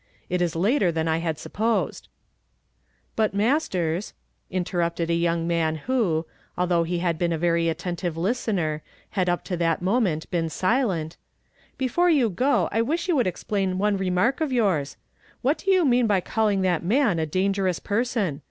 It 0.31 0.41
is 0.41 0.55
later 0.55 0.91
than 0.91 1.07
I 1.07 1.19
had 1.19 1.37
supposed."" 1.37 2.07
But, 3.15 3.35
Masters," 3.35 4.13
iniorrupted 4.51 5.09
a 5.09 5.13
young 5.13 5.45
man 5.47 5.75
^^ 5.77 5.79
ho, 5.81 6.25
although 6.57 6.81
he 6.81 6.97
had 6.97 7.19
been 7.19 7.31
a 7.31 7.37
very 7.37 7.69
attentive 7.69 8.15
listenei, 8.15 8.81
had 9.11 9.27
uj^ 9.27 9.43
to 9.43 9.57
that 9.57 9.83
moment 9.83 10.27
been 10.31 10.49
silent,'' 10.49 11.17
before 11.77 12.09
you 12.09 12.31
go 12.31 12.67
I 12.71 12.81
wish 12.81 13.07
you 13.07 13.15
would 13.15 13.27
expLiiu 13.27 13.75
one 13.75 13.95
remar.; 13.99 14.41
of 14.41 14.49
youi«. 14.49 14.95
What 15.43 15.59
do 15.59 15.69
you 15.69 15.85
mean 15.85 16.07
by 16.07 16.19
calling 16.19 16.63
that 16.63 16.81
i. 16.81 16.95
i 16.95 17.11
a 17.11 17.25
dan 17.27 17.53
gerous 17.53 17.77
person? 17.83 18.39